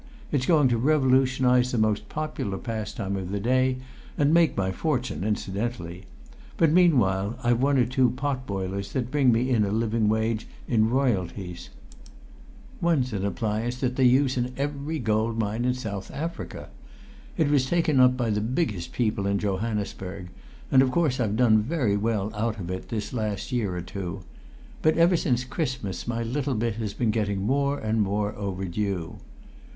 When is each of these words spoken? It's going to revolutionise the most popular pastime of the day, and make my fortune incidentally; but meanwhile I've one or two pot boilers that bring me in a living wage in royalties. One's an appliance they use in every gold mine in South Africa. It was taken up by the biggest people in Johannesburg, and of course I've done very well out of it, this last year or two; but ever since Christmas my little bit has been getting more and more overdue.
It's 0.31 0.47
going 0.47 0.67
to 0.69 0.79
revolutionise 0.79 1.71
the 1.71 1.77
most 1.77 2.09
popular 2.09 2.57
pastime 2.57 3.15
of 3.15 3.29
the 3.29 3.39
day, 3.39 3.77
and 4.17 4.33
make 4.33 4.57
my 4.57 4.71
fortune 4.71 5.23
incidentally; 5.23 6.05
but 6.57 6.71
meanwhile 6.71 7.37
I've 7.43 7.61
one 7.61 7.77
or 7.77 7.85
two 7.85 8.09
pot 8.09 8.47
boilers 8.47 8.93
that 8.93 9.11
bring 9.11 9.31
me 9.31 9.51
in 9.51 9.63
a 9.63 9.69
living 9.71 10.09
wage 10.09 10.47
in 10.67 10.89
royalties. 10.89 11.69
One's 12.81 13.13
an 13.13 13.23
appliance 13.23 13.75
they 13.75 14.03
use 14.03 14.37
in 14.37 14.53
every 14.57 14.97
gold 14.97 15.37
mine 15.37 15.65
in 15.65 15.75
South 15.75 16.09
Africa. 16.09 16.69
It 17.37 17.51
was 17.51 17.67
taken 17.67 17.99
up 17.99 18.17
by 18.17 18.31
the 18.31 18.41
biggest 18.41 18.93
people 18.93 19.27
in 19.27 19.37
Johannesburg, 19.37 20.29
and 20.71 20.81
of 20.81 20.89
course 20.89 21.19
I've 21.19 21.37
done 21.37 21.61
very 21.61 21.95
well 21.95 22.33
out 22.33 22.59
of 22.59 22.71
it, 22.71 22.89
this 22.89 23.13
last 23.13 23.51
year 23.51 23.75
or 23.77 23.81
two; 23.81 24.21
but 24.81 24.97
ever 24.97 25.15
since 25.15 25.43
Christmas 25.43 26.07
my 26.07 26.23
little 26.23 26.55
bit 26.55 26.77
has 26.77 26.95
been 26.95 27.11
getting 27.11 27.43
more 27.45 27.77
and 27.77 28.01
more 28.01 28.33
overdue. 28.33 29.19